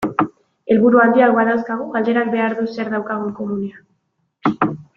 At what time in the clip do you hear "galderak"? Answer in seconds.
1.97-2.33